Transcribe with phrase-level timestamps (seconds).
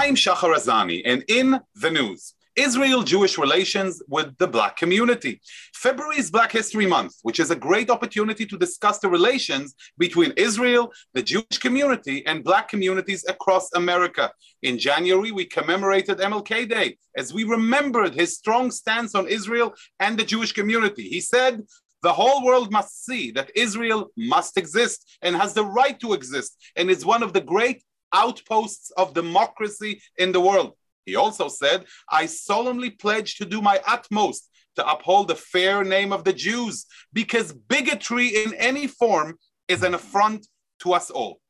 [0.00, 5.40] I'm Shahar Azani, and in the news, Israel Jewish relations with the Black community.
[5.74, 10.32] February is Black History Month, which is a great opportunity to discuss the relations between
[10.36, 14.30] Israel, the Jewish community, and Black communities across America.
[14.62, 20.16] In January, we commemorated MLK Day as we remembered his strong stance on Israel and
[20.16, 21.08] the Jewish community.
[21.08, 21.64] He said,
[22.04, 26.56] the whole world must see that Israel must exist and has the right to exist
[26.76, 30.74] and is one of the great outposts of democracy in the world.
[31.06, 36.12] He also said, I solemnly pledge to do my utmost to uphold the fair name
[36.12, 40.46] of the Jews because bigotry in any form is an affront
[40.80, 41.40] to us all.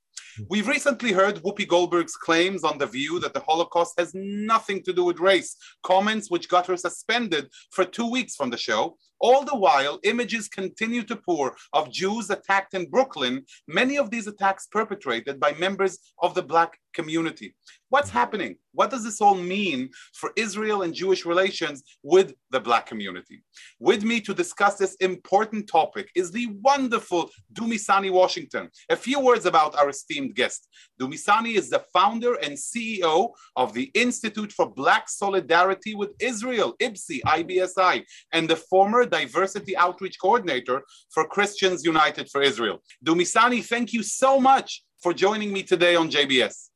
[0.46, 4.92] We've recently heard Whoopi Goldberg's claims on The View that the Holocaust has nothing to
[4.92, 8.96] do with race, comments which got her suspended for two weeks from the show.
[9.20, 14.28] All the while, images continue to pour of Jews attacked in Brooklyn, many of these
[14.28, 17.54] attacks perpetrated by members of the Black community.
[17.90, 18.18] What's mm-hmm.
[18.18, 18.56] happening?
[18.72, 23.42] What does this all mean for Israel and Jewish relations with the Black community?
[23.78, 28.64] With me to discuss this important topic is the wonderful Dumisani Washington.
[28.90, 30.60] A few words about our esteemed guest.
[31.00, 37.20] Dumisani is the founder and CEO of the Institute for Black Solidarity with Israel, IBSI,
[37.38, 40.82] IBSI, and the former Diversity Outreach Coordinator
[41.14, 42.78] for Christians United for Israel.
[43.04, 46.67] Dumisani, thank you so much for joining me today on JBS.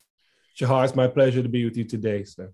[0.55, 2.53] Shahar, it's my pleasure to be with you today, sir.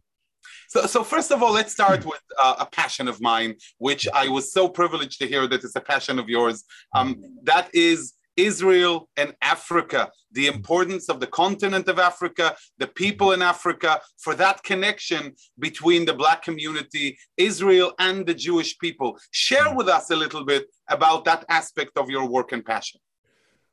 [0.68, 4.28] So, so first of all, let's start with uh, a passion of mine, which I
[4.28, 6.64] was so privileged to hear that it's a passion of yours.
[6.94, 13.32] Um, that is Israel and Africa, the importance of the continent of Africa, the people
[13.32, 19.18] in Africa, for that connection between the Black community, Israel, and the Jewish people.
[19.32, 23.00] Share with us a little bit about that aspect of your work and passion.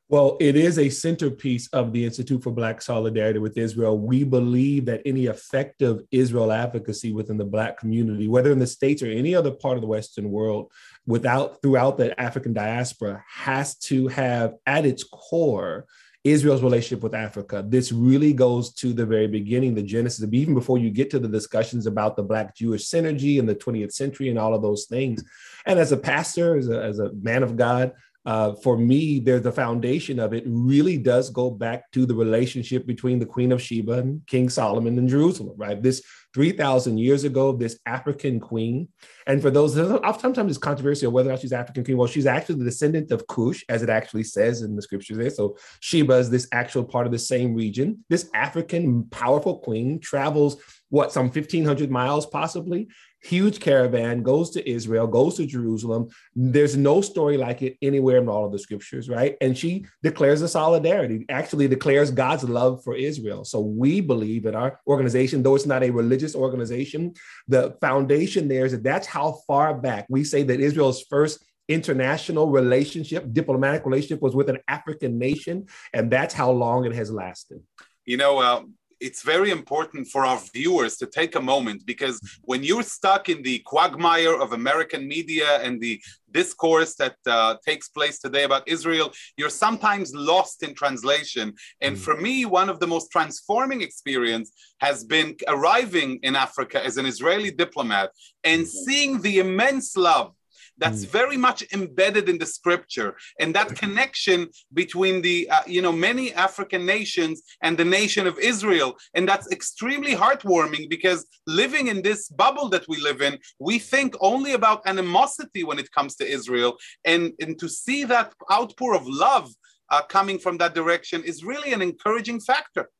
[0.08, 3.98] Well, it is a centerpiece of the Institute for Black Solidarity with Israel.
[3.98, 9.02] We believe that any effective Israel advocacy within the Black community, whether in the States
[9.02, 10.70] or any other part of the Western world,
[11.06, 15.86] without throughout the African diaspora, has to have at its core
[16.22, 17.64] Israel's relationship with Africa.
[17.66, 21.18] This really goes to the very beginning, the genesis, of even before you get to
[21.18, 24.86] the discussions about the Black Jewish synergy in the 20th century and all of those
[24.86, 25.22] things.
[25.66, 27.92] And as a pastor, as a, as a man of God,
[28.26, 32.84] uh, for me, there's the foundation of it really does go back to the relationship
[32.84, 35.80] between the Queen of Sheba and King Solomon in Jerusalem, right?
[35.80, 36.02] This
[36.34, 38.88] 3,000 years ago, this African queen.
[39.28, 41.96] And for those, sometimes it's controversial whether or not she's African queen.
[41.96, 45.30] Well, she's actually the descendant of Cush, as it actually says in the scriptures there.
[45.30, 48.04] So Sheba is this actual part of the same region.
[48.10, 52.88] This African powerful queen travels what some 1500 miles possibly
[53.26, 56.08] huge caravan goes to Israel, goes to Jerusalem.
[56.34, 59.36] There's no story like it anywhere in all of the scriptures, right?
[59.40, 63.44] And she declares a solidarity, actually declares God's love for Israel.
[63.44, 67.14] So we believe in our organization, though it's not a religious organization,
[67.48, 72.48] the foundation there is that that's how far back we say that Israel's first international
[72.50, 77.60] relationship, diplomatic relationship was with an African nation, and that's how long it has lasted.
[78.04, 78.62] You know, uh,
[79.00, 83.42] it's very important for our viewers to take a moment because when you're stuck in
[83.42, 89.12] the quagmire of American media and the discourse that uh, takes place today about Israel,
[89.36, 91.54] you're sometimes lost in translation.
[91.80, 92.00] And mm.
[92.00, 97.06] for me, one of the most transforming experience has been arriving in Africa as an
[97.06, 98.10] Israeli diplomat
[98.44, 98.84] and mm-hmm.
[98.84, 100.32] seeing the immense love
[100.78, 101.08] that's mm.
[101.08, 103.16] very much embedded in the scripture.
[103.40, 108.38] And that connection between the uh, you know many african nations and the nation of
[108.38, 108.96] israel.
[109.14, 114.14] And that's extremely heartwarming because living in this bubble that we live in we think
[114.20, 116.76] only about animosity when it comes to israel.
[117.04, 119.50] And and to see that outpour of love
[119.90, 122.90] uh, coming from that direction is really an encouraging factor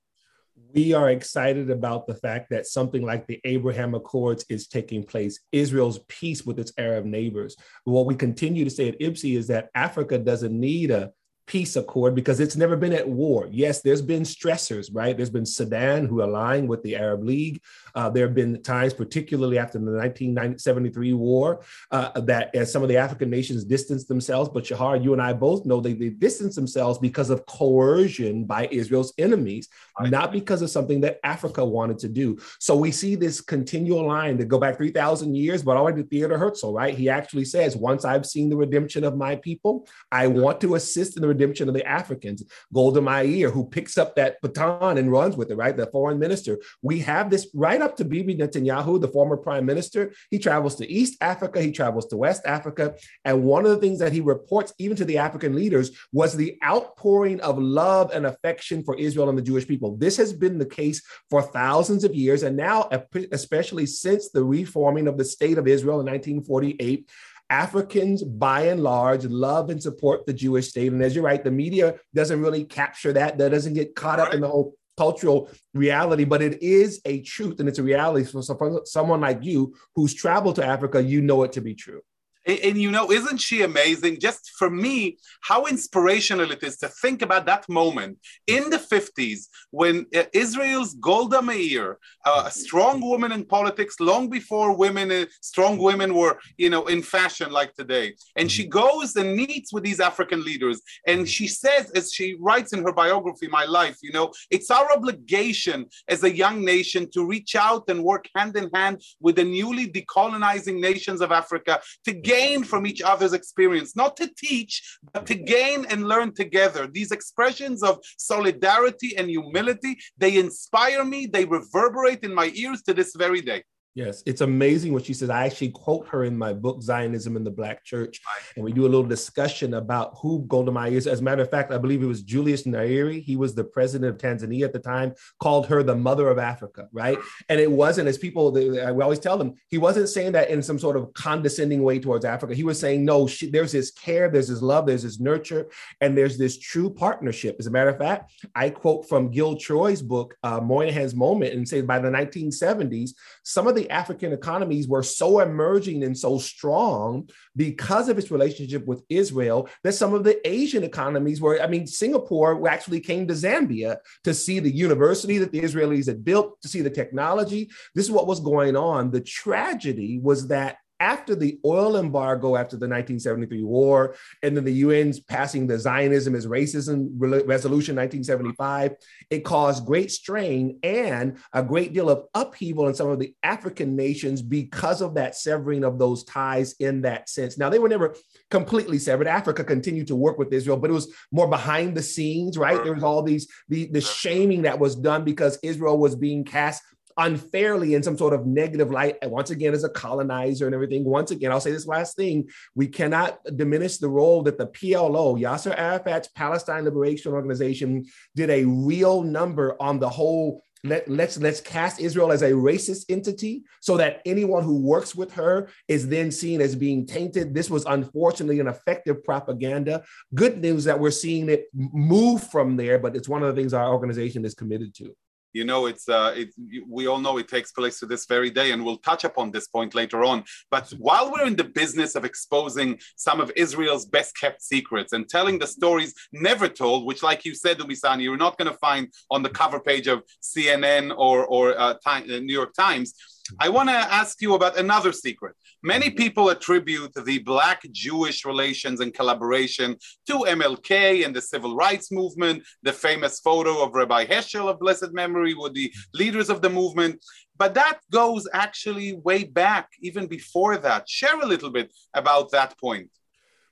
[0.74, 5.40] we are excited about the fact that something like the Abraham Accords is taking place,
[5.52, 7.56] Israel's peace with its Arab neighbors.
[7.84, 11.12] What we continue to say at IBSI is that Africa doesn't need a
[11.46, 13.48] peace accord because it's never been at war.
[13.50, 15.16] Yes, there's been stressors, right?
[15.16, 17.62] There's been Sudan who aligned with the Arab League.
[17.96, 22.88] Uh, there have been times, particularly after the 1973 war, uh, that as some of
[22.88, 24.50] the African nations distanced themselves.
[24.50, 28.68] But Shahar, you and I both know they, they distanced themselves because of coercion by
[28.70, 29.68] Israel's enemies,
[30.00, 32.38] not because of something that Africa wanted to do.
[32.60, 36.72] So we see this continual line that go back 3,000 years, but already Theodor Herzl,
[36.72, 36.94] right?
[36.94, 41.16] He actually says, once I've seen the redemption of my people, I want to assist
[41.16, 42.42] in the redemption of the Africans.
[42.72, 45.76] Golda Meir, who picks up that baton and runs with it, right?
[45.76, 46.58] The foreign minister.
[46.82, 50.90] We have this right up to Bibi Netanyahu, the former prime minister, he travels to
[50.90, 52.94] East Africa, he travels to West Africa.
[53.24, 56.58] And one of the things that he reports, even to the African leaders, was the
[56.64, 59.96] outpouring of love and affection for Israel and the Jewish people.
[59.96, 61.00] This has been the case
[61.30, 62.42] for thousands of years.
[62.42, 62.90] And now,
[63.32, 67.08] especially since the reforming of the state of Israel in 1948,
[67.48, 70.92] Africans, by and large, love and support the Jewish state.
[70.92, 73.38] And as you're right, the media doesn't really capture that.
[73.38, 77.60] That doesn't get caught up in the whole cultural reality, but it is a truth
[77.60, 78.24] and it's a reality.
[78.24, 82.00] So, for someone like you who's traveled to Africa, you know it to be true.
[82.46, 84.20] And, and, you know, isn't she amazing?
[84.20, 89.48] Just for me, how inspirational it is to think about that moment in the 50s
[89.70, 95.26] when uh, Israel's Golda Meir, uh, a strong woman in politics long before women, uh,
[95.40, 98.14] strong women were, you know, in fashion like today.
[98.36, 100.80] And she goes and meets with these African leaders.
[101.06, 104.92] And she says, as she writes in her biography, My Life, you know, it's our
[104.92, 109.44] obligation as a young nation to reach out and work hand in hand with the
[109.44, 114.74] newly decolonizing nations of Africa to get gain from each other's experience, not to teach,
[115.12, 116.86] but to gain and learn together.
[116.86, 122.92] These expressions of solidarity and humility, they inspire me, they reverberate in my ears to
[122.94, 123.62] this very day.
[123.96, 125.30] Yes, it's amazing what she says.
[125.30, 128.20] I actually quote her in my book, Zionism in the Black Church,
[128.54, 131.06] and we do a little discussion about who Golda Meir is.
[131.06, 133.22] As a matter of fact, I believe it was Julius Nyerere.
[133.22, 136.88] He was the president of Tanzania at the time, called her the mother of Africa,
[136.92, 137.16] right?
[137.48, 140.78] And it wasn't, as people, we always tell them, he wasn't saying that in some
[140.78, 142.54] sort of condescending way towards Africa.
[142.54, 145.70] He was saying, no, she, there's this care, there's this love, there's this nurture,
[146.02, 147.56] and there's this true partnership.
[147.58, 151.66] As a matter of fact, I quote from Gil Troy's book, uh, Moynihan's Moment, and
[151.66, 153.12] say by the 1970s,
[153.42, 158.86] some of the African economies were so emerging and so strong because of its relationship
[158.86, 163.34] with Israel that some of the Asian economies were, I mean, Singapore actually came to
[163.34, 167.70] Zambia to see the university that the Israelis had built, to see the technology.
[167.94, 169.10] This is what was going on.
[169.10, 174.82] The tragedy was that after the oil embargo after the 1973 war, and then the
[174.82, 178.96] UN's passing the Zionism is Racism Resolution 1975,
[179.30, 183.96] it caused great strain and a great deal of upheaval in some of the African
[183.96, 187.58] nations because of that severing of those ties in that sense.
[187.58, 188.14] Now, they were never
[188.50, 189.26] completely severed.
[189.26, 192.82] Africa continued to work with Israel, but it was more behind the scenes, right?
[192.82, 196.82] There was all these, the, the shaming that was done because Israel was being cast
[197.16, 201.04] unfairly in some sort of negative light, once again, as a colonizer and everything.
[201.04, 205.40] Once again, I'll say this last thing we cannot diminish the role that the PLO,
[205.40, 208.04] Yasser Arafat's Palestine Liberation Organization,
[208.34, 213.06] did a real number on the whole let, let's let's cast Israel as a racist
[213.08, 217.54] entity so that anyone who works with her is then seen as being tainted.
[217.54, 220.04] This was unfortunately an effective propaganda.
[220.34, 223.74] Good news that we're seeing it move from there, but it's one of the things
[223.74, 225.16] our organization is committed to
[225.56, 226.48] you know it's uh, it,
[226.96, 229.66] we all know it takes place to this very day and we'll touch upon this
[229.76, 230.44] point later on.
[230.70, 235.28] But while we're in the business of exposing some of israel's best kept secrets and
[235.36, 239.04] telling the stories never told which like you said Dumisani, you're not going to find
[239.30, 240.18] on the cover page of
[240.52, 243.14] cnn or, or uh, time, uh, new york times
[243.60, 245.54] I want to ask you about another secret.
[245.82, 246.16] Many mm-hmm.
[246.16, 249.96] people attribute the Black Jewish relations and collaboration
[250.26, 255.12] to MLK and the civil rights movement, the famous photo of Rabbi Heschel of blessed
[255.12, 256.18] memory with the mm-hmm.
[256.18, 257.24] leaders of the movement.
[257.58, 261.08] But that goes actually way back, even before that.
[261.08, 263.10] Share a little bit about that point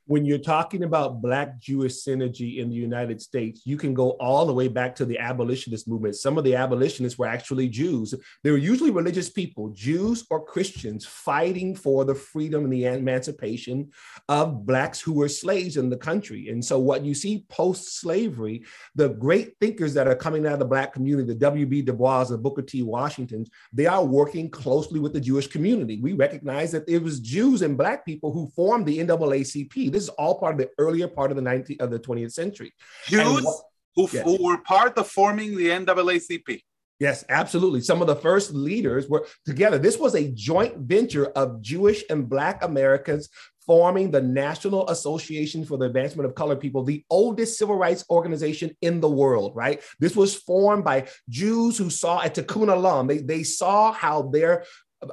[0.07, 4.45] when you're talking about Black Jewish synergy in the United States, you can go all
[4.45, 6.17] the way back to the abolitionist movement.
[6.17, 8.15] Some of the abolitionists were actually Jews.
[8.43, 13.93] They were usually religious people, Jews or Christians, fighting for the freedom and the emancipation
[14.29, 16.51] of Blacks who were slaves in the country.
[16.51, 18.65] And so, what you see post slavery,
[18.95, 21.83] the great thinkers that are coming out of the Black community, the W.B.
[21.83, 22.83] Du Bois, the Booker T.
[22.83, 25.99] Washingtons, they are working closely with the Jewish community.
[26.01, 30.09] We recognize that it was Jews and Black people who formed the NAACP this is
[30.11, 32.75] all part of the earlier part of the 19th of the 20th century.
[33.07, 33.57] Jews what,
[33.95, 34.25] who, yes.
[34.25, 36.63] who were part of forming the NAACP.
[37.01, 37.81] Yes, absolutely.
[37.81, 39.79] Some of the first leaders were together.
[39.79, 43.29] This was a joint venture of Jewish and Black Americans
[43.67, 48.77] forming the National Association for the Advancement of Colored People, the oldest civil rights organization
[48.83, 49.83] in the world, right?
[49.99, 54.65] This was formed by Jews who saw at Tikkun Olam, they, they saw how their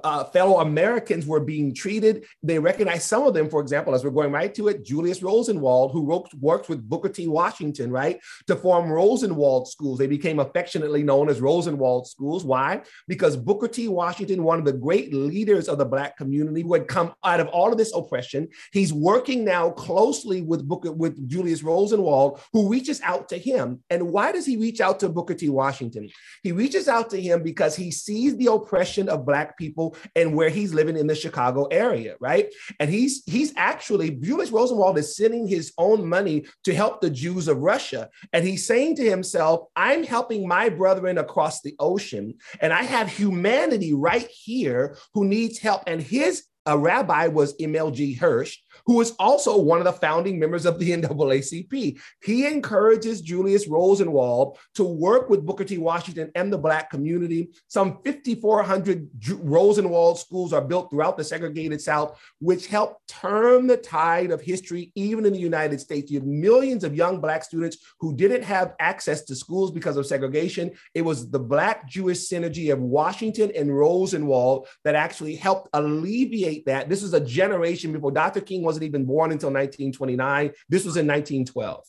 [0.04, 2.26] uh, fellow Americans were being treated.
[2.44, 5.92] They recognized some of them, for example, as we're going right to it, Julius Rosenwald,
[5.92, 6.02] who
[6.40, 7.28] worked with Booker T.
[7.28, 10.00] Washington, right, to form Rosenwald schools.
[10.00, 12.44] They became affectionately known as Rosenwald schools.
[12.46, 12.82] Why?
[13.08, 13.88] Because Booker T.
[13.88, 17.48] Washington, one of the great leaders of the Black community who had come out of
[17.48, 23.02] all of this oppression, he's working now closely with Booker, with Julius Rosenwald, who reaches
[23.02, 23.84] out to him.
[23.90, 25.50] And why does he reach out to Booker T.
[25.50, 26.10] Washington?
[26.44, 29.81] He reaches out to him because he sees the oppression of Black people
[30.16, 32.48] and where he's living in the Chicago area, right?
[32.80, 37.48] And he's he's actually Julius Rosenwald is sending his own money to help the Jews
[37.48, 42.72] of Russia, and he's saying to himself, "I'm helping my brethren across the ocean, and
[42.74, 48.14] I have humanity right here who needs help." And his a rabbi was Emil G.
[48.14, 52.00] Hirsch, who was also one of the founding members of the NAACP.
[52.24, 55.78] He encourages Julius Rosenwald to work with Booker T.
[55.78, 57.50] Washington and the Black community.
[57.68, 59.10] Some 5,400
[59.40, 64.92] Rosenwald schools are built throughout the segregated South, which helped turn the tide of history,
[64.96, 66.12] even in the United States.
[66.12, 70.06] You have millions of young Black students who didn't have access to schools because of
[70.06, 70.72] segregation.
[70.94, 76.90] It was the Black Jewish synergy of Washington and Rosenwald that actually helped alleviate that.
[76.90, 78.42] This was a generation before Dr.
[78.42, 80.52] King wasn't even born until 1929.
[80.70, 81.86] This was in 1912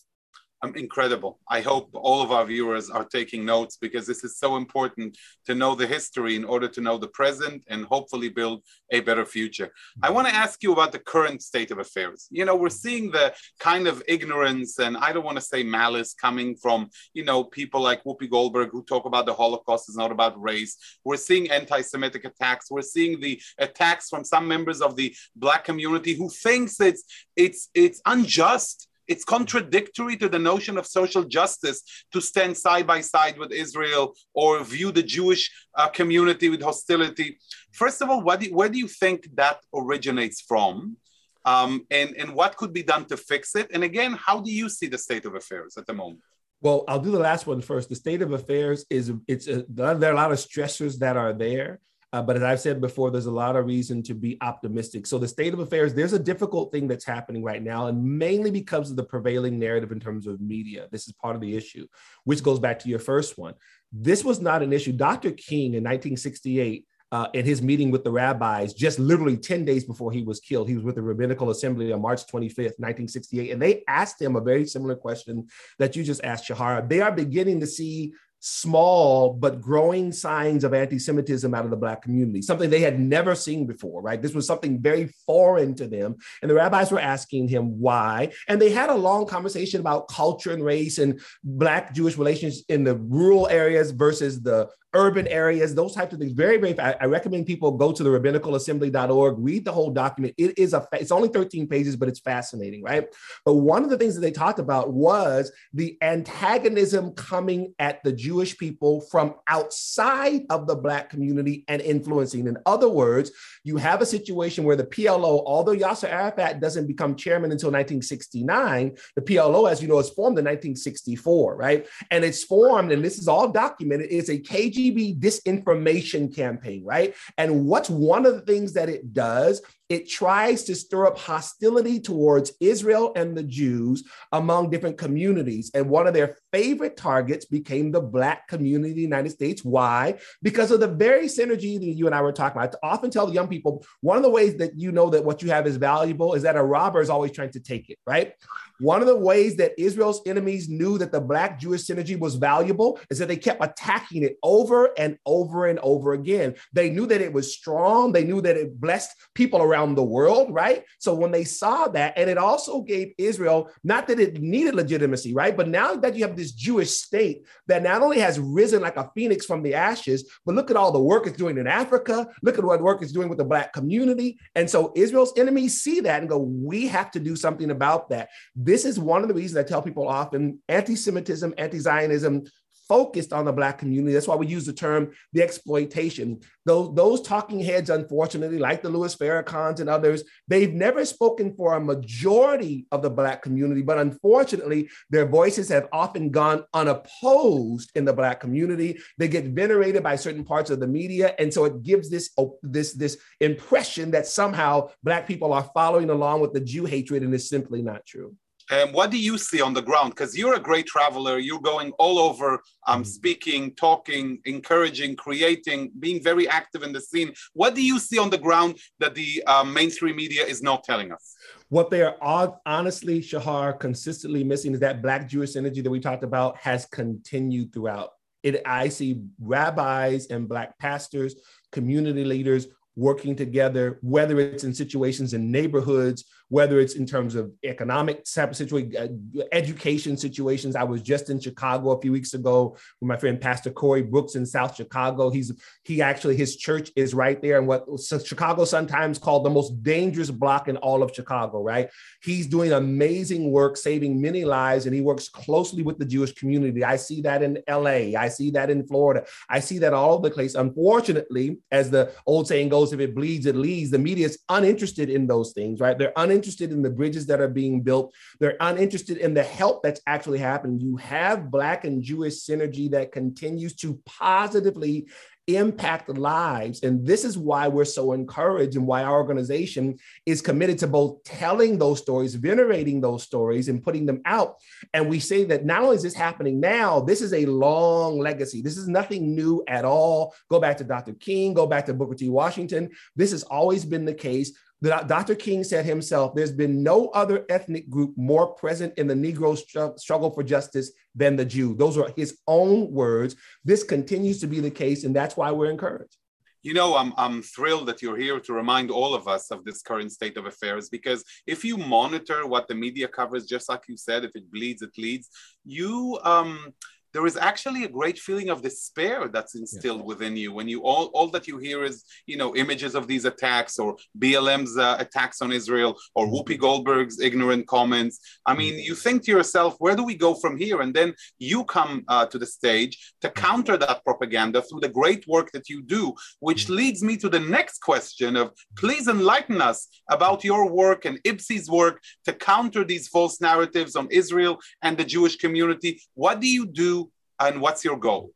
[0.62, 1.40] um, incredible.
[1.48, 5.54] I hope all of our viewers are taking notes because this is so important to
[5.54, 9.72] know the history in order to know the present and hopefully build a better future.
[10.02, 12.28] I want to ask you about the current state of affairs.
[12.30, 16.14] You know, we're seeing the kind of ignorance and I don't want to say malice
[16.14, 20.12] coming from, you know, people like Whoopi Goldberg who talk about the Holocaust is not
[20.12, 20.76] about race.
[21.04, 22.70] We're seeing anti-Semitic attacks.
[22.70, 27.04] We're seeing the attacks from some members of the Black community who thinks it's
[27.36, 31.82] it's it's unjust it's contradictory to the notion of social justice
[32.12, 37.38] to stand side by side with Israel or view the Jewish uh, community with hostility.
[37.72, 40.96] First of all, do where do you think that originates from?
[41.44, 43.68] Um, and, and what could be done to fix it?
[43.74, 46.20] And again, how do you see the state of affairs at the moment?
[46.60, 47.88] Well, I'll do the last one first.
[47.88, 51.32] The state of affairs is it's a, there are a lot of stressors that are
[51.32, 51.80] there.
[52.12, 55.06] Uh, but as I've said before, there's a lot of reason to be optimistic.
[55.06, 58.50] So the state of affairs, there's a difficult thing that's happening right now, and mainly
[58.50, 60.88] because of the prevailing narrative in terms of media.
[60.92, 61.86] This is part of the issue,
[62.24, 63.54] which goes back to your first one.
[63.92, 64.92] This was not an issue.
[64.92, 65.30] Dr.
[65.30, 70.10] King in 1968 uh, in his meeting with the rabbis just literally 10 days before
[70.10, 70.66] he was killed.
[70.66, 73.50] He was with the Rabbinical Assembly on March 25th, 1968.
[73.50, 75.46] And they asked him a very similar question
[75.78, 76.88] that you just asked, Shahara.
[76.88, 78.14] They are beginning to see
[78.44, 83.36] small but growing signs of anti-Semitism out of the Black community, something they had never
[83.36, 84.20] seen before, right?
[84.20, 86.16] This was something very foreign to them.
[86.42, 88.32] And the rabbis were asking him why.
[88.48, 92.82] And they had a long conversation about culture and race and Black Jewish relations in
[92.82, 96.32] the rural areas versus the urban areas, those types of things.
[96.32, 96.78] Very, very.
[96.78, 100.34] I, I recommend people go to the rabbinicalassembly.org, read the whole document.
[100.36, 100.86] It is a.
[100.92, 103.06] It's only 13 pages, but it's fascinating, right?
[103.44, 108.12] But one of the things that they talked about was the antagonism coming at the
[108.12, 112.46] Jewish people from outside of the Black community and influencing.
[112.46, 113.30] In other words,
[113.64, 118.96] you have a situation where the PLO, although Yasser Arafat doesn't become chairman until 1969,
[119.16, 121.86] the PLO, as you know, is formed in 1964, right?
[122.10, 124.08] And it's formed, and this is all documented.
[124.10, 127.14] It's a KG KGB disinformation campaign, right?
[127.38, 132.00] And what's one of the things that it does it tries to stir up hostility
[132.00, 135.70] towards Israel and the Jews among different communities.
[135.74, 139.64] And one of their favorite targets became the Black community in the United States.
[139.64, 140.18] Why?
[140.42, 142.74] Because of the very synergy that you and I were talking about.
[142.82, 145.42] I often tell the young people one of the ways that you know that what
[145.42, 148.32] you have is valuable is that a robber is always trying to take it, right?
[148.80, 152.98] One of the ways that Israel's enemies knew that the Black Jewish synergy was valuable
[153.10, 156.54] is that they kept attacking it over and over and over again.
[156.72, 160.02] They knew that it was strong, they knew that it blessed people around around the
[160.02, 160.84] world, right?
[160.98, 165.34] So when they saw that, and it also gave Israel, not that it needed legitimacy,
[165.34, 165.56] right?
[165.56, 169.10] But now that you have this Jewish state that not only has risen like a
[169.14, 172.58] phoenix from the ashes, but look at all the work it's doing in Africa, look
[172.58, 174.38] at what work it's doing with the Black community.
[174.54, 178.28] And so Israel's enemies see that and go, we have to do something about that.
[178.54, 182.44] This is one of the reasons I tell people often anti Semitism, anti Zionism
[182.92, 184.12] focused on the Black community.
[184.12, 186.40] That's why we use the term the exploitation.
[186.66, 191.72] Those, those talking heads, unfortunately, like the Louis Farrakhan's and others, they've never spoken for
[191.72, 198.04] a majority of the Black community, but unfortunately, their voices have often gone unopposed in
[198.04, 198.98] the Black community.
[199.16, 201.34] They get venerated by certain parts of the media.
[201.38, 202.28] And so it gives this,
[202.62, 207.32] this, this impression that somehow Black people are following along with the Jew hatred, and
[207.34, 208.36] it's simply not true.
[208.72, 210.10] Um, what do you see on the ground?
[210.10, 211.38] Because you're a great traveler.
[211.38, 213.04] You're going all over, um, mm-hmm.
[213.04, 217.34] speaking, talking, encouraging, creating, being very active in the scene.
[217.52, 221.12] What do you see on the ground that the um, mainstream media is not telling
[221.12, 221.36] us?
[221.68, 222.16] What they are
[222.64, 227.74] honestly, Shahar, consistently missing is that Black Jewish synergy that we talked about has continued
[227.74, 228.10] throughout.
[228.42, 231.34] It, I see rabbis and Black pastors,
[231.72, 237.50] community leaders working together, whether it's in situations in neighborhoods whether it's in terms of
[237.64, 240.76] economic situation, uh, education situations.
[240.76, 244.34] I was just in Chicago a few weeks ago with my friend Pastor Corey Brooks
[244.34, 245.30] in South Chicago.
[245.30, 245.50] He's
[245.82, 247.86] he actually his church is right there in what
[248.22, 251.62] Chicago sometimes called the most dangerous block in all of Chicago.
[251.62, 251.88] Right,
[252.22, 256.84] he's doing amazing work, saving many lives, and he works closely with the Jewish community.
[256.84, 258.14] I see that in L.A.
[258.14, 259.24] I see that in Florida.
[259.48, 260.54] I see that all over the place.
[260.54, 263.90] Unfortunately, as the old saying goes, if it bleeds, it leads.
[263.90, 265.80] The media is uninterested in those things.
[265.80, 268.12] Right, they're uninterested uninterested in the bridges that are being built.
[268.40, 270.80] They're uninterested in the help that's actually happening.
[270.80, 275.06] You have Black and Jewish synergy that continues to positively
[275.48, 276.82] impact lives.
[276.82, 281.24] And this is why we're so encouraged and why our organization is committed to both
[281.24, 284.56] telling those stories, venerating those stories, and putting them out.
[284.94, 288.62] And we say that not only is this happening now, this is a long legacy.
[288.62, 290.34] This is nothing new at all.
[290.48, 291.14] Go back to Dr.
[291.14, 292.28] King, go back to Booker T.
[292.28, 292.90] Washington.
[293.16, 294.52] This has always been the case.
[294.82, 295.36] Dr.
[295.36, 299.56] King said himself, there's been no other ethnic group more present in the Negro
[299.98, 301.74] struggle for justice than the Jew.
[301.74, 303.36] Those are his own words.
[303.64, 306.16] This continues to be the case, and that's why we're encouraged.
[306.64, 309.82] You know, I'm, I'm thrilled that you're here to remind all of us of this
[309.82, 313.96] current state of affairs because if you monitor what the media covers, just like you
[313.96, 315.28] said, if it bleeds, it leads,
[315.64, 316.72] you um,
[317.12, 320.06] there is actually a great feeling of despair that's instilled yeah.
[320.06, 323.24] within you when you all, all that you hear is you know images of these
[323.24, 326.34] attacks or blm's uh, attacks on israel or mm-hmm.
[326.34, 328.80] whoopi goldberg's ignorant comments i mean mm-hmm.
[328.80, 332.26] you think to yourself where do we go from here and then you come uh,
[332.26, 333.44] to the stage to mm-hmm.
[333.46, 337.40] counter that propaganda through the great work that you do which leads me to the
[337.40, 343.08] next question of please enlighten us about your work and IBSI's work to counter these
[343.08, 347.01] false narratives on israel and the jewish community what do you do
[347.48, 348.32] and what's your goal?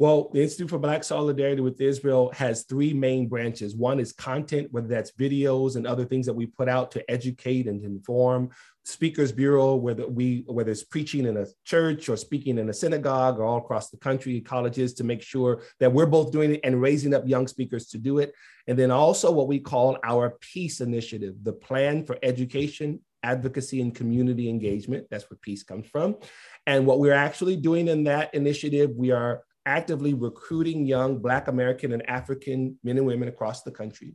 [0.00, 3.74] Well, the Institute for Black Solidarity with Israel has three main branches.
[3.74, 7.66] One is content, whether that's videos and other things that we put out to educate
[7.66, 8.50] and inform.
[8.84, 13.40] Speakers Bureau, whether we whether it's preaching in a church or speaking in a synagogue
[13.40, 16.80] or all across the country, colleges, to make sure that we're both doing it and
[16.80, 18.32] raising up young speakers to do it.
[18.68, 23.94] And then also what we call our Peace Initiative, the plan for education, advocacy, and
[23.94, 25.06] community engagement.
[25.10, 26.16] That's where peace comes from.
[26.68, 31.92] And what we're actually doing in that initiative, we are actively recruiting young Black American
[31.92, 34.14] and African men and women across the country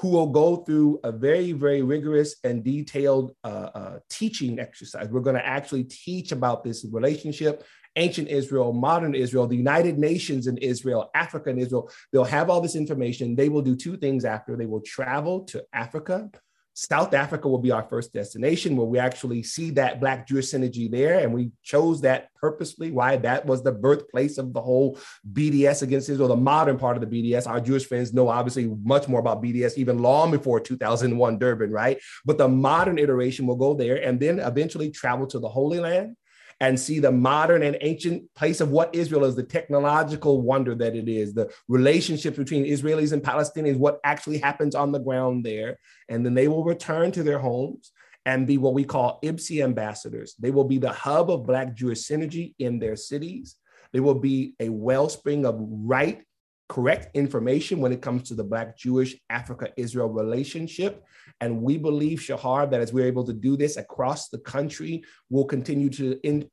[0.00, 5.08] who will go through a very, very rigorous and detailed uh, uh, teaching exercise.
[5.08, 7.64] We're going to actually teach about this relationship,
[7.96, 11.90] ancient Israel, modern Israel, the United Nations in Israel, Africa and Israel.
[12.12, 13.34] They'll have all this information.
[13.34, 14.58] They will do two things after.
[14.58, 16.28] They will travel to Africa
[16.74, 20.90] South Africa will be our first destination where we actually see that Black Jewish synergy
[20.90, 21.20] there.
[21.20, 24.98] And we chose that purposely, why that was the birthplace of the whole
[25.32, 27.46] BDS against Israel, the modern part of the BDS.
[27.46, 31.98] Our Jewish friends know obviously much more about BDS even long before 2001 Durban, right?
[32.24, 36.16] But the modern iteration will go there and then eventually travel to the Holy Land
[36.60, 40.94] and see the modern and ancient place of what Israel is, the technological wonder that
[40.94, 45.78] it is, the relationships between Israelis and Palestinians, what actually happens on the ground there.
[46.08, 47.92] And then they will return to their homes
[48.26, 50.34] and be what we call IBSI ambassadors.
[50.38, 53.56] They will be the hub of Black Jewish synergy in their cities.
[53.92, 56.22] They will be a wellspring of right,
[56.68, 61.04] correct information when it comes to the Black Jewish Africa Israel relationship.
[61.40, 65.44] And we believe, Shahar, that as we're able to do this across the country, we'll
[65.44, 66.48] continue to in,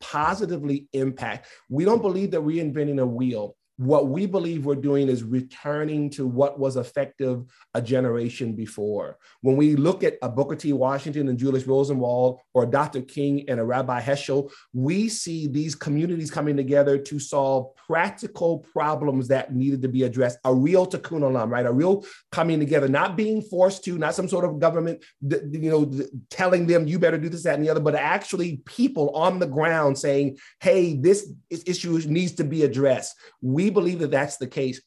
[0.00, 1.48] positively impact.
[1.68, 6.26] We don't believe that reinventing a wheel what we believe we're doing is returning to
[6.26, 9.18] what was effective a generation before.
[9.40, 10.72] When we look at a Booker T.
[10.72, 13.02] Washington and Julius Rosenwald or Dr.
[13.02, 19.28] King and a Rabbi Heschel, we see these communities coming together to solve practical problems
[19.28, 20.38] that needed to be addressed.
[20.44, 21.66] A real tikkun olam, right?
[21.66, 25.90] A real coming together, not being forced to, not some sort of government, you know,
[26.30, 29.46] telling them you better do this, that, and the other, but actually people on the
[29.46, 31.32] ground saying, hey, this
[31.66, 33.16] issue needs to be addressed.
[33.42, 34.80] We we believe that that's the case.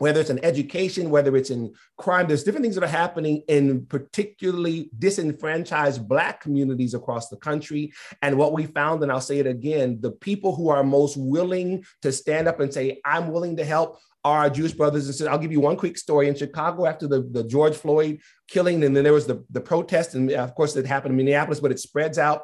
[0.00, 3.84] whether it's in education, whether it's in crime, there's different things that are happening in
[3.86, 7.92] particularly disenfranchised Black communities across the country.
[8.22, 11.84] And what we found, and I'll say it again, the people who are most willing
[12.00, 15.28] to stand up and say, I'm willing to help are our Jewish brothers and sisters.
[15.28, 16.28] I'll give you one quick story.
[16.28, 20.14] In Chicago, after the, the George Floyd killing, and then there was the, the protest,
[20.14, 22.42] and of course, it happened in Minneapolis, but it spreads out.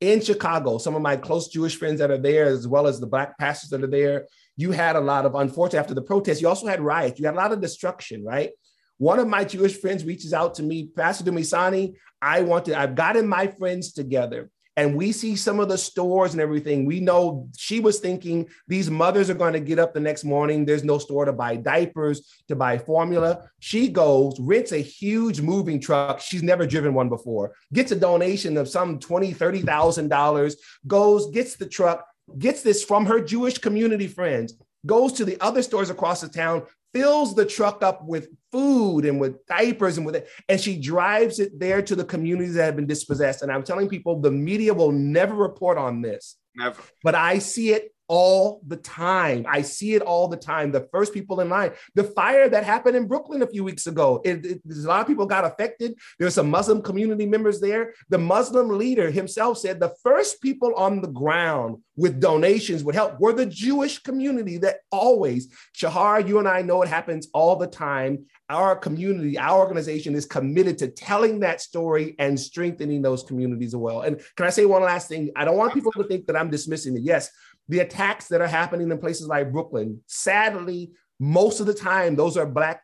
[0.00, 3.06] In Chicago, some of my close Jewish friends that are there, as well as the
[3.06, 4.26] Black pastors that are there,
[4.58, 7.20] you had a lot of, unfortunately, after the protests, you also had riots.
[7.20, 8.50] You had a lot of destruction, right?
[8.98, 12.96] One of my Jewish friends reaches out to me, Pastor Dumisani, I want to, I've
[12.96, 16.86] gotten my friends together and we see some of the stores and everything.
[16.86, 20.64] We know she was thinking these mothers are going to get up the next morning.
[20.64, 23.50] There's no store to buy diapers, to buy formula.
[23.58, 26.20] She goes, rents a huge moving truck.
[26.20, 31.66] She's never driven one before, gets a donation of some $20,000, $30,000, goes, gets the
[31.66, 32.06] truck,
[32.38, 34.54] gets this from her Jewish community friends,
[34.86, 36.64] goes to the other stores across the town,
[36.94, 41.38] fills the truck up with food and with diapers and with it, and she drives
[41.38, 43.42] it there to the communities that have been dispossessed.
[43.42, 46.36] And I'm telling people the media will never report on this.
[46.56, 46.80] Never.
[47.02, 49.46] But I see it all the time.
[49.48, 50.72] I see it all the time.
[50.72, 54.20] The first people in line, the fire that happened in Brooklyn a few weeks ago,
[54.24, 55.94] it, it, a lot of people got affected.
[56.18, 57.94] There's some Muslim community members there.
[58.08, 63.20] The Muslim leader himself said the first people on the ground with donations would help
[63.20, 67.66] were the Jewish community that always, Shahar, you and I know it happens all the
[67.66, 68.26] time.
[68.48, 73.76] Our community, our organization is committed to telling that story and strengthening those communities as
[73.76, 74.02] well.
[74.02, 75.30] And can I say one last thing?
[75.36, 77.02] I don't want people to think that I'm dismissing it.
[77.02, 77.30] Yes,
[77.68, 82.36] the attacks that are happening in places like Brooklyn, sadly, most of the time, those
[82.36, 82.82] are Black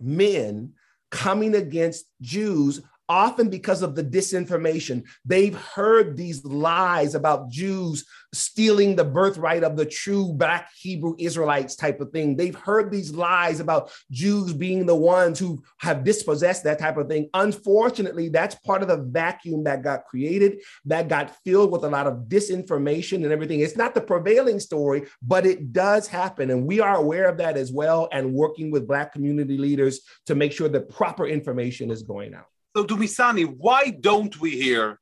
[0.00, 0.72] men
[1.10, 5.04] coming against Jews often because of the disinformation.
[5.24, 11.76] They've heard these lies about Jews stealing the birthright of the true black Hebrew Israelites
[11.76, 12.36] type of thing.
[12.36, 17.08] They've heard these lies about Jews being the ones who have dispossessed that type of
[17.08, 17.30] thing.
[17.34, 22.06] Unfortunately, that's part of the vacuum that got created, that got filled with a lot
[22.06, 23.60] of disinformation and everything.
[23.60, 26.50] It's not the prevailing story, but it does happen.
[26.50, 30.34] And we are aware of that as well and working with black community leaders to
[30.34, 32.46] make sure that proper information is going out.
[32.76, 35.00] So, Dumisani, why don't we hear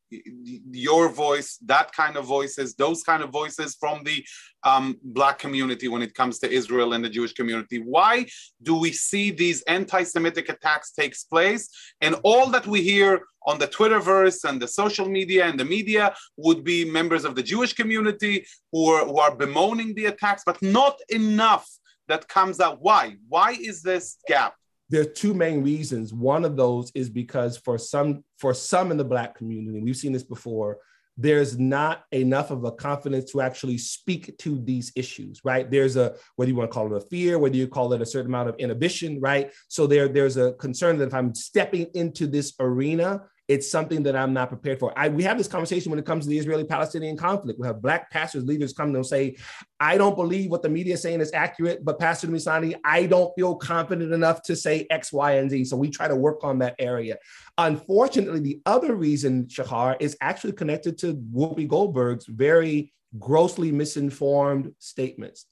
[0.70, 4.24] your voice, that kind of voices, those kind of voices from the
[4.62, 7.78] um, Black community when it comes to Israel and the Jewish community?
[7.78, 8.26] Why
[8.62, 11.68] do we see these anti Semitic attacks takes place?
[12.00, 16.14] And all that we hear on the Twitterverse and the social media and the media
[16.36, 20.62] would be members of the Jewish community who are, who are bemoaning the attacks, but
[20.62, 21.68] not enough
[22.06, 22.80] that comes out.
[22.80, 23.16] Why?
[23.28, 24.54] Why is this gap?
[24.94, 26.14] There are two main reasons.
[26.14, 30.12] One of those is because for some for some in the black community, we've seen
[30.12, 30.78] this before,
[31.16, 35.68] there's not enough of a confidence to actually speak to these issues, right?
[35.68, 38.06] There's a whether you want to call it a fear, whether you call it a
[38.06, 39.50] certain amount of inhibition, right?
[39.66, 44.16] So there there's a concern that if I'm stepping into this arena, it's something that
[44.16, 44.96] I'm not prepared for.
[44.98, 47.58] I, we have this conversation when it comes to the Israeli Palestinian conflict.
[47.60, 49.36] We have black pastors, leaders come and say,
[49.78, 53.34] I don't believe what the media is saying is accurate, but Pastor Misani, I don't
[53.34, 55.66] feel confident enough to say X, Y, and Z.
[55.66, 57.18] So we try to work on that area.
[57.58, 65.46] Unfortunately, the other reason, Shahar, is actually connected to Whoopi Goldberg's very grossly misinformed statements.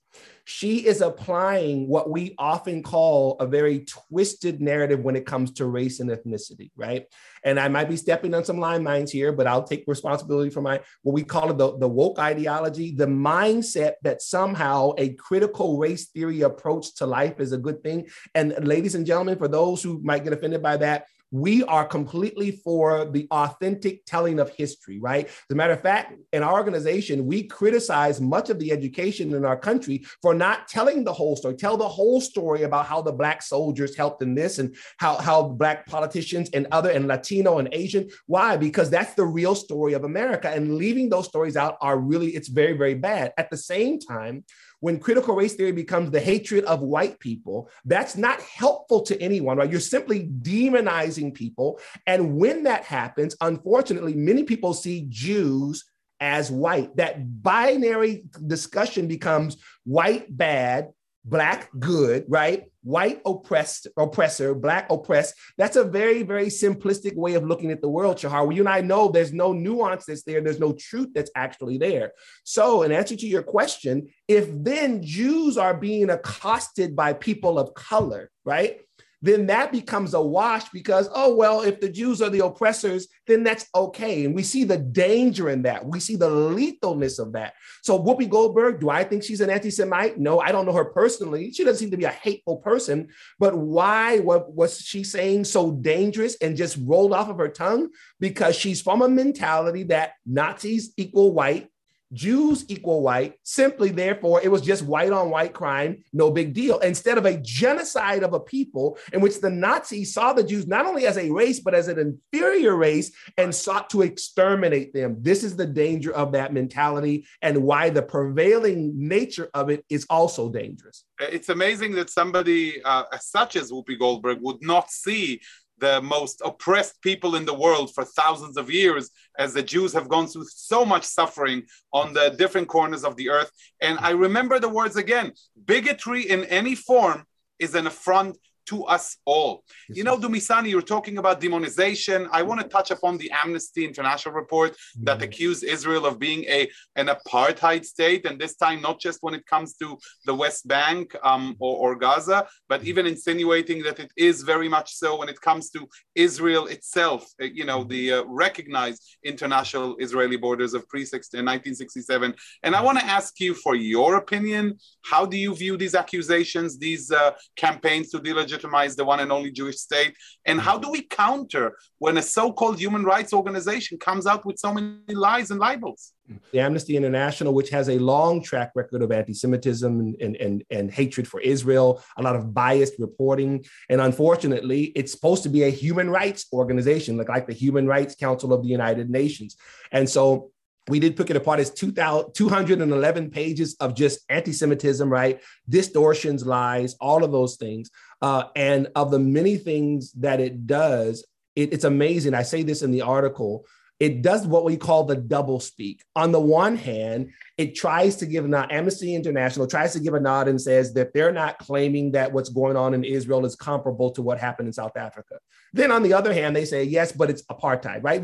[0.44, 5.66] She is applying what we often call a very twisted narrative when it comes to
[5.66, 7.06] race and ethnicity, right?
[7.44, 10.80] And I might be stepping on some landmines here, but I'll take responsibility for my
[11.02, 16.08] what we call it the, the woke ideology, the mindset that somehow a critical race
[16.08, 18.08] theory approach to life is a good thing.
[18.34, 22.52] And ladies and gentlemen, for those who might get offended by that, we are completely
[22.62, 25.26] for the authentic telling of history, right?
[25.26, 29.44] As a matter of fact, in our organization, we criticize much of the education in
[29.44, 31.56] our country for not telling the whole story.
[31.56, 35.42] Tell the whole story about how the Black soldiers helped in this and how, how
[35.42, 38.10] Black politicians and other and Latino and Asian.
[38.26, 38.58] Why?
[38.58, 40.50] Because that's the real story of America.
[40.50, 43.32] And leaving those stories out are really, it's very, very bad.
[43.38, 44.44] At the same time,
[44.82, 49.56] when critical race theory becomes the hatred of white people, that's not helpful to anyone,
[49.56, 49.70] right?
[49.70, 51.78] You're simply demonizing people.
[52.08, 55.84] And when that happens, unfortunately, many people see Jews
[56.18, 56.96] as white.
[56.96, 60.90] That binary discussion becomes white bad,
[61.24, 62.64] black good, right?
[62.82, 65.34] White oppressed, oppressor, black oppressed.
[65.56, 68.44] That's a very, very simplistic way of looking at the world, Shahar.
[68.44, 70.40] Well, you and I know there's no nuance that's there.
[70.40, 72.12] There's no truth that's actually there.
[72.44, 77.74] So, in answer to your question, if then Jews are being accosted by people of
[77.74, 78.80] color, right?
[79.22, 83.44] Then that becomes a wash because, oh, well, if the Jews are the oppressors, then
[83.44, 84.24] that's okay.
[84.24, 85.86] And we see the danger in that.
[85.86, 87.54] We see the lethalness of that.
[87.82, 90.18] So, Whoopi Goldberg, do I think she's an anti Semite?
[90.18, 91.52] No, I don't know her personally.
[91.52, 93.08] She doesn't seem to be a hateful person.
[93.38, 97.90] But why was she saying so dangerous and just rolled off of her tongue?
[98.18, 101.68] Because she's from a mentality that Nazis equal white,
[102.12, 106.78] Jews equal white, simply therefore it was just white on white crime, no big deal.
[106.80, 110.86] Instead of a genocide of a people in which the Nazis saw the Jews not
[110.86, 115.16] only as a race, but as an inferior race and sought to exterminate them.
[115.20, 120.06] This is the danger of that mentality and why the prevailing nature of it is
[120.10, 121.04] also dangerous.
[121.20, 125.40] It's amazing that somebody uh, such as Whoopi Goldberg would not see
[125.78, 130.08] the most oppressed people in the world for thousands of years, as the Jews have
[130.08, 133.50] gone through so much suffering on the different corners of the earth.
[133.80, 135.32] And I remember the words again
[135.64, 137.24] bigotry in any form
[137.58, 139.64] is an affront to us all.
[139.88, 142.28] Yes, you know, Dumisani, you're talking about demonization.
[142.32, 145.04] I want to touch upon the Amnesty International report mm-hmm.
[145.04, 149.34] that accused Israel of being a an apartheid state, and this time not just when
[149.34, 152.88] it comes to the West Bank um, or, or, Gaza, but mm-hmm.
[152.88, 157.26] even insinuating that it is very much so when it comes to Israel itself.
[157.40, 162.34] Uh, you know, the uh, recognized international Israeli borders of pre 1967.
[162.62, 164.78] And I want to ask you for your opinion.
[165.04, 168.51] How do you view these accusations, these uh, campaigns to delegitimize?
[168.52, 170.14] Legitimize the one and only Jewish state?
[170.44, 174.58] And how do we counter when a so called human rights organization comes out with
[174.58, 176.12] so many lies and libels?
[176.52, 180.90] The Amnesty International, which has a long track record of anti Semitism and, and, and,
[180.90, 183.64] hatred for Israel, a lot of biased reporting.
[183.90, 188.14] And unfortunately, it's supposed to be a human rights organization, like, like the Human Rights
[188.14, 189.56] Council of the United Nations.
[189.90, 190.52] And so
[190.88, 195.40] we did pick it apart as 211 pages of just anti-Semitism, right?
[195.68, 197.90] Distortions, lies, all of those things.
[198.22, 202.34] Uh, and of the many things that it does, it, it's amazing.
[202.34, 203.66] I say this in the article.
[203.98, 206.02] It does what we call the double speak.
[206.16, 210.14] On the one hand, it tries to give a nod, Amnesty International tries to give
[210.14, 213.56] a nod and says that they're not claiming that what's going on in Israel is
[213.56, 215.38] comparable to what happened in South Africa.
[215.74, 218.22] Then on the other hand, they say, yes, but it's apartheid, right?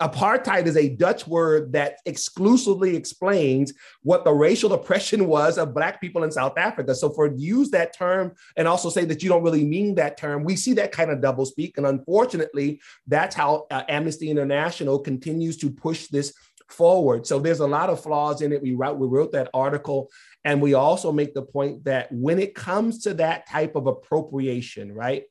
[0.00, 6.00] Apartheid is a Dutch word that exclusively explains what the racial oppression was of Black
[6.00, 6.94] people in South Africa.
[6.94, 10.44] So for use that term and also say that you don't really mean that term,
[10.44, 11.76] we see that kind of double speak.
[11.76, 16.34] And unfortunately, that's how uh, Amnesty International continues to push this
[16.68, 17.26] forward.
[17.26, 18.62] So there's a lot of flaws in it.
[18.62, 20.10] We wrote, we wrote that article,
[20.44, 24.92] and we also make the point that when it comes to that type of appropriation,
[24.92, 25.24] right?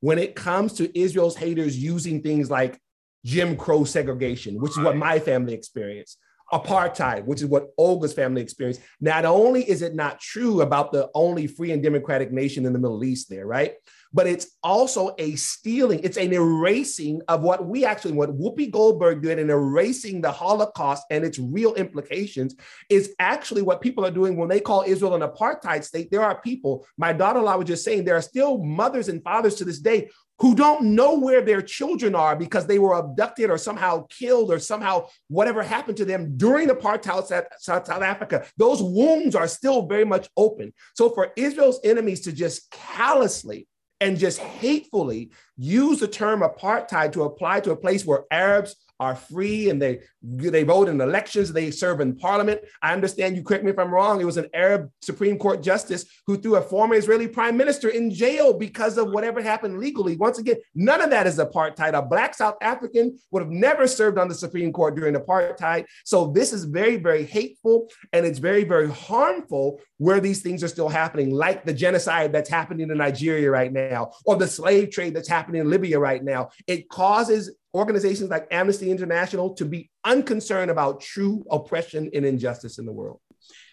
[0.00, 2.80] When it comes to Israel's haters using things like
[3.24, 6.18] Jim Crow segregation, which is what my family experienced,
[6.52, 8.80] apartheid, which is what Olga's family experienced.
[9.00, 12.78] Not only is it not true about the only free and democratic nation in the
[12.78, 13.74] Middle East there, right?
[14.12, 19.22] But it's also a stealing, it's an erasing of what we actually, what Whoopi Goldberg
[19.22, 22.54] did in erasing the Holocaust and its real implications
[22.88, 26.10] is actually what people are doing when they call Israel an apartheid state.
[26.10, 29.22] There are people, my daughter in law was just saying, there are still mothers and
[29.22, 30.08] fathers to this day
[30.40, 34.58] who don't know where their children are because they were abducted or somehow killed or
[34.60, 38.46] somehow whatever happened to them during apartheid South Africa.
[38.56, 40.72] Those wounds are still very much open.
[40.94, 43.66] So for Israel's enemies to just callously
[44.00, 49.14] and just hatefully use the term apartheid to apply to a place where Arabs are
[49.14, 52.60] free and they they vote in elections, they serve in parliament.
[52.82, 54.20] I understand you correct me if I'm wrong.
[54.20, 58.10] It was an Arab Supreme Court justice who threw a former Israeli prime minister in
[58.10, 60.16] jail because of whatever happened legally.
[60.16, 61.94] Once again, none of that is apartheid.
[61.94, 65.84] A black South African would have never served on the Supreme Court during apartheid.
[66.04, 70.68] So this is very, very hateful and it's very, very harmful where these things are
[70.68, 75.14] still happening, like the genocide that's happening in Nigeria right now, or the slave trade
[75.14, 76.50] that's happening in Libya right now.
[76.66, 82.86] It causes organizations like Amnesty International to be unconcerned about true oppression and injustice in
[82.86, 83.20] the world.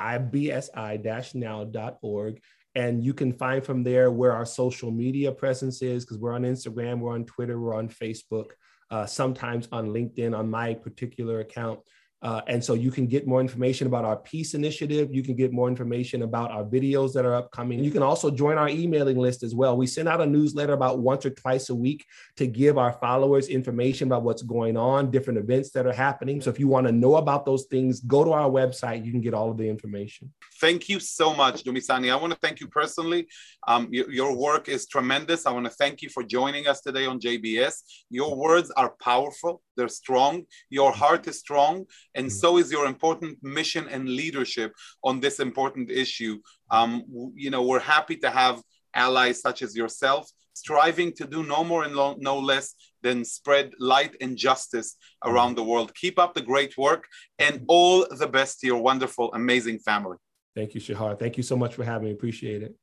[0.00, 2.40] ibsi-now.org.
[2.74, 6.42] And you can find from there where our social media presence is, because we're on
[6.42, 8.50] Instagram, we're on Twitter, we're on Facebook
[8.90, 11.80] uh, sometimes on LinkedIn on my particular account.
[12.20, 15.14] Uh, and so you can get more information about our peace initiative.
[15.14, 17.84] You can get more information about our videos that are upcoming.
[17.84, 19.76] You can also join our emailing list as well.
[19.76, 22.04] We send out a newsletter about once or twice a week
[22.36, 26.40] to give our followers information about what's going on, different events that are happening.
[26.40, 29.04] So if you want to know about those things, go to our website.
[29.04, 30.32] You can get all of the information.
[30.60, 32.12] Thank you so much, Dumisani.
[32.12, 33.28] I want to thank you personally.
[33.66, 35.46] Um, your, your work is tremendous.
[35.46, 37.74] I want to thank you for joining us today on JBS.
[38.10, 43.38] Your words are powerful, they're strong, your heart is strong, and so is your important
[43.42, 44.72] mission and leadership
[45.04, 46.38] on this important issue.
[46.70, 48.60] Um, you know, we're happy to have
[48.94, 54.16] allies such as yourself striving to do no more and no less than spread light
[54.20, 55.94] and justice around the world.
[55.94, 57.04] Keep up the great work
[57.38, 60.16] and all the best to your wonderful, amazing family.
[60.58, 61.14] Thank you, Shahar.
[61.14, 62.10] Thank you so much for having me.
[62.10, 62.74] Appreciate it.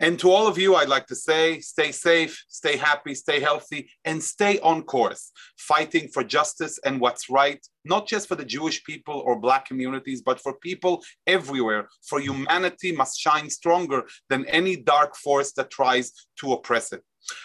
[0.00, 3.90] And to all of you, I'd like to say stay safe, stay happy, stay healthy,
[4.06, 8.82] and stay on course, fighting for justice and what's right, not just for the Jewish
[8.84, 11.86] people or Black communities, but for people everywhere.
[12.08, 17.02] For humanity must shine stronger than any dark force that tries to oppress it.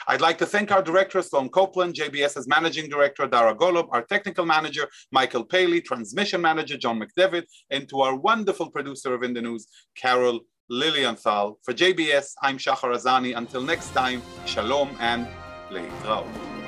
[0.07, 4.45] I'd like to thank our director, Sloan Copeland, JBS's managing director, Dara Golub, our technical
[4.45, 9.41] manager, Michael Paley, transmission manager, John McDevitt, and to our wonderful producer of In the
[9.41, 11.59] News, Carol Lilienthal.
[11.63, 13.35] For JBS, I'm Shahar Azani.
[13.35, 15.27] Until next time, shalom and
[15.69, 16.60] lehitraot.